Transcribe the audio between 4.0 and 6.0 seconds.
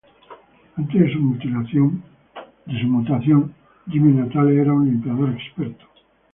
Natale era un limpiador experto.